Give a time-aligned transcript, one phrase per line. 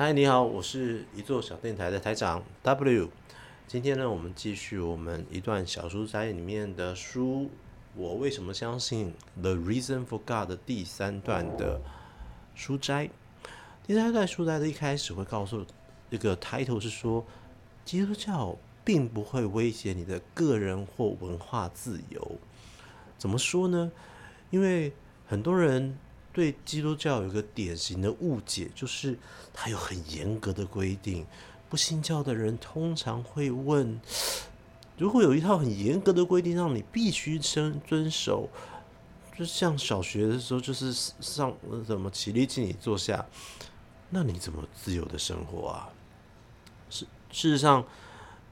[0.00, 3.10] 嗨，你好，我是一座小电台的台长 W。
[3.66, 7.50] 今天呢，我们继续我们一段小书斋里面的书。
[7.94, 11.82] 我为什么相信 The Reason for God 的第三段的
[12.54, 13.10] 书斋？
[13.86, 15.66] 第三段书斋的一开始会告诉
[16.08, 17.26] 一个 title 是说，
[17.84, 22.38] 基督教并不会威胁你的个人或文化自由。
[23.18, 23.92] 怎么说呢？
[24.48, 24.94] 因为
[25.26, 25.98] 很多人。
[26.32, 29.18] 对基督教有一个典型的误解，就是
[29.52, 31.26] 它有很严格的规定。
[31.68, 34.00] 不信教的人通常会问：
[34.98, 38.48] 如果有一套很严格的规定让你必须遵遵守，
[39.38, 41.54] 就像小学的时候，就是上
[41.86, 43.24] 什么起立敬礼坐下，
[44.10, 45.88] 那你怎么自由的生活啊？
[46.90, 47.84] 事事实上，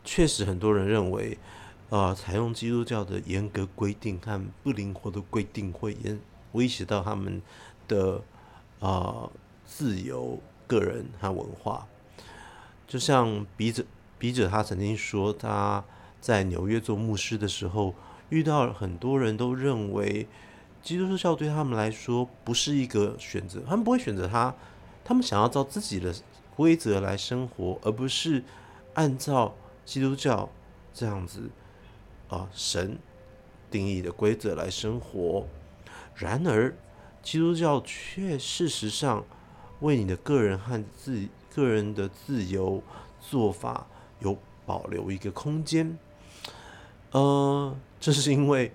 [0.04, 1.36] 确实很多人认为，
[1.90, 6.20] 啊、采用基督教的严格规定和不灵活的规定会严
[6.52, 7.42] 威胁到他们。
[7.88, 8.22] 的
[8.78, 9.28] 啊、
[9.66, 10.38] 自由
[10.68, 11.88] 个人和文化，
[12.86, 13.84] 就像笔者
[14.18, 15.82] 笔者他曾经说，他
[16.20, 17.94] 在纽约做牧师的时候，
[18.28, 20.28] 遇到很多人都认为
[20.82, 24.54] 基督教对他们来说不是一个选择，他们不会选择他，
[25.04, 26.14] 他们想要照自己的
[26.54, 28.44] 规则来生活，而不是
[28.94, 29.54] 按照
[29.84, 30.48] 基督教
[30.92, 31.50] 这样子
[32.28, 32.98] 啊、神
[33.70, 35.46] 定义的规则来生活。
[36.14, 36.74] 然而，
[37.30, 39.22] 基督教却事实上
[39.80, 42.82] 为你的个人和自个人的自由
[43.20, 43.86] 做法
[44.20, 45.98] 有保留一个空间。
[47.10, 48.72] 呃，这是因为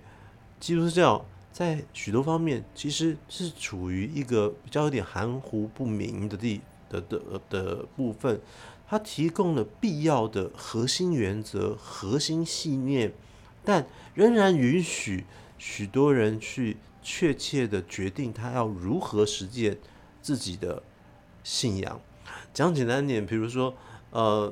[0.60, 8.40] 基督教在许多方面其实是处于一个比较有点含糊不明的地的的的部分，
[8.86, 13.12] 它提供了必要的核心原则、核心信念，
[13.64, 15.24] 但仍然允许
[15.58, 16.76] 许多人去。
[17.04, 19.78] 确切的决定他要如何实践
[20.22, 20.82] 自己的
[21.44, 22.00] 信仰。
[22.54, 23.74] 讲简单点，比如说，
[24.10, 24.50] 呃，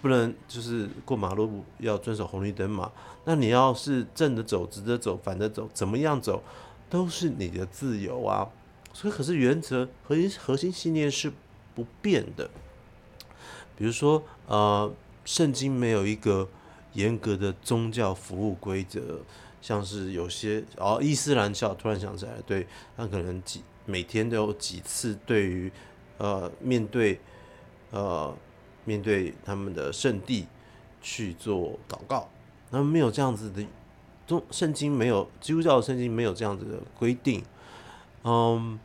[0.00, 2.92] 不能就是过马路要遵守红绿灯嘛。
[3.24, 6.42] 那你要是正的走、直的走、反的走，怎么样走
[6.88, 8.48] 都是你的自由啊。
[8.92, 11.32] 所以，可是原则核心核心信念是
[11.74, 12.48] 不变的。
[13.76, 14.92] 比如说，呃，
[15.24, 16.48] 圣经没有一个
[16.92, 19.20] 严格的宗教服务规则。
[19.62, 22.66] 像是有些哦，伊斯兰教突然想起来，对，
[22.96, 25.70] 他可能几每天都有几次对于
[26.18, 27.20] 呃面对
[27.90, 28.34] 呃
[28.84, 30.46] 面对他们的圣地
[31.02, 32.28] 去做祷告，
[32.70, 33.66] 那么没有这样子的，
[34.26, 37.44] 中圣经没有基督教圣经没有这样子的规定，
[38.24, 38.78] 嗯，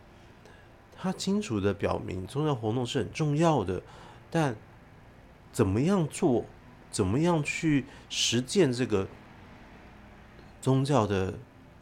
[0.97, 3.81] 他清楚的表明宗教活动是很重要的，
[4.29, 4.55] 但
[5.53, 6.43] 怎么样做，
[6.91, 9.07] 怎么样去实践这个。
[10.65, 11.27] 宗教的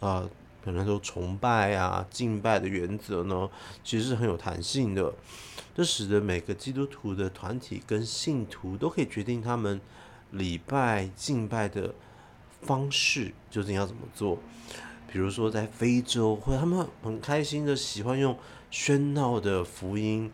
[0.02, 0.30] 啊、呃，
[0.62, 3.50] 可能说崇拜啊、敬拜的原则呢，
[3.82, 5.14] 其实是很有弹性的。
[5.74, 9.80] 这使得每个基督徒的团体跟信徒都可以决定他们
[10.32, 11.96] 礼拜敬拜的
[12.62, 14.38] 方式究竟要怎么做。
[15.08, 18.38] 比如说在非洲，或者他们很开心的喜欢用
[18.70, 20.30] 喧闹的福音，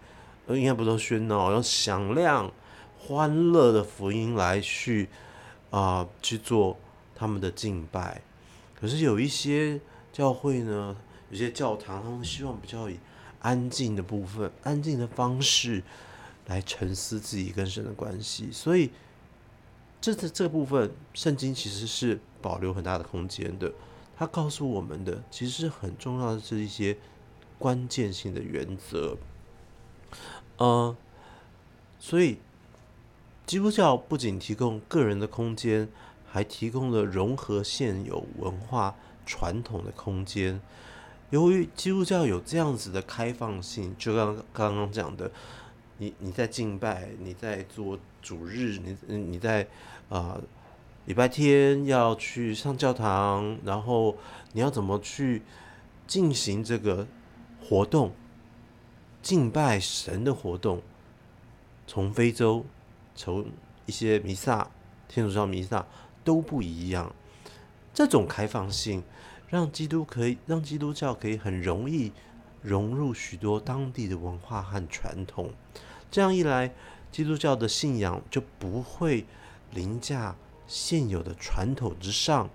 [0.47, 2.51] 呃，应该不说喧闹，用响亮、
[2.97, 5.07] 欢乐的福音来去
[5.69, 6.79] 啊、去做
[7.13, 8.23] 他们的敬拜。
[8.79, 9.79] 可是有一些
[10.13, 10.95] 教会呢，
[11.29, 12.97] 有些教堂，他们希望比较以
[13.41, 15.83] 安静的部分、安静的方式
[16.47, 18.49] 来沉思自己跟神的关系。
[18.51, 18.91] 所以，
[19.99, 23.73] 这这这部分，圣经其实是保留很大的空间的。
[24.17, 26.97] 它告诉我们的，其实很重要的是一些
[27.57, 29.17] 关键性的原则。
[30.57, 30.95] 呃，
[31.99, 32.39] 所以
[33.45, 35.89] 基督教不仅提供个人的空间。
[36.31, 38.95] 还提供了融合现有文化
[39.25, 40.61] 传统的空间。
[41.31, 45.31] 由于基督教有这样子的开放性，就刚刚刚讲的，
[45.97, 49.67] 你你在敬拜，你在做主日，你你在
[50.09, 50.39] 啊、
[51.05, 54.17] 礼拜天要去上教堂，然后
[54.53, 55.43] 你要怎么去
[56.07, 57.05] 进行这个
[57.61, 58.11] 活动，
[59.21, 60.81] 敬拜神的活动，
[61.85, 62.65] 从非洲，
[63.13, 63.45] 从
[63.85, 64.71] 一些弥撒，
[65.07, 65.85] 天主教弥撒。
[66.23, 67.13] 都不一样，
[67.93, 69.03] 这种开放性
[69.47, 72.11] 让基督可以让基督教可以很容易
[72.61, 75.51] 融入许多当地的文化和传统。
[76.11, 76.73] 这样一来，
[77.11, 79.25] 基督教的信仰就不会
[79.71, 80.35] 凌驾
[80.67, 82.49] 现有的传统之上，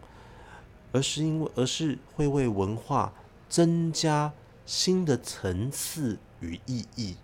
[0.92, 3.12] 而是因为而是会为文化
[3.48, 4.32] 增加
[4.64, 7.16] 新的层次与意义。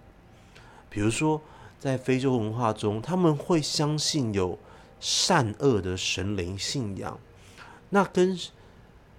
[0.89, 1.41] 比如说，
[1.79, 4.59] 在非洲文化中，他们会相信有。
[5.01, 7.19] 善恶的神灵信仰，
[7.89, 8.39] 那跟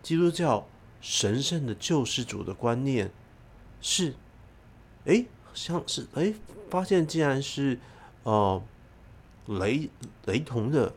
[0.02, 0.68] 基督教
[1.02, 3.12] 神圣的救世主的观念
[3.82, 4.14] 是，
[5.06, 6.34] 诶，像是哎、
[6.70, 7.80] 发现竟然是
[8.24, 8.64] 哦、
[9.48, 9.90] 呃、雷
[10.26, 10.94] 雷同的，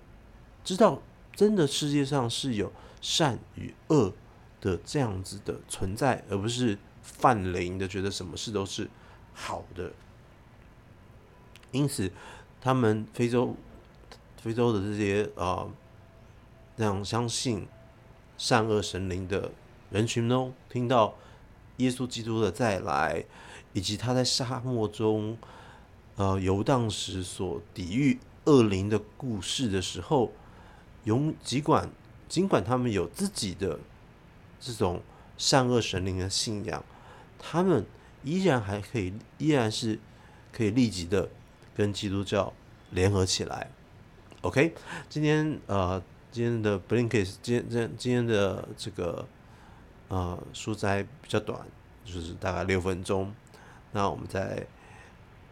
[0.63, 1.01] 知道
[1.35, 2.71] 真的世界上是有
[3.01, 4.13] 善与恶
[4.61, 8.89] 的这样子的存在，而不是泛灵的觉得什么事都是
[9.33, 9.93] 好的。
[11.73, 12.13] 因此，
[12.61, 13.57] 他们非洲
[14.45, 15.67] 非洲的这些啊，
[16.77, 17.67] 这、样相信
[18.37, 19.51] 善恶神灵的
[19.89, 21.15] 人群呢，听到
[21.79, 23.25] 耶稣基督的再来，
[23.73, 25.39] 以及他在沙漠中
[26.17, 30.31] 呃游荡时所抵御恶灵的故事的时候，
[31.05, 31.89] 永尽管
[32.29, 33.81] 尽管他们有自己的
[34.61, 35.01] 这种
[35.39, 36.85] 善恶神灵的信仰，
[37.39, 37.87] 他们
[38.23, 39.99] 依然还可以，依然是
[40.53, 41.31] 可以立即的。
[41.77, 42.53] 跟基督教
[42.91, 43.69] 联合起来
[44.45, 44.75] ，OK，
[45.09, 46.01] 今天呃，
[46.31, 49.27] 今天的 Blinkist，今天今今天的这个
[50.09, 51.59] 呃书斋比较短，
[52.05, 53.33] 就是大概六分钟。
[53.93, 54.67] 那我们再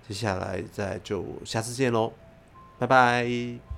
[0.06, 2.12] 接下来再就下次见喽，
[2.78, 3.62] 拜拜。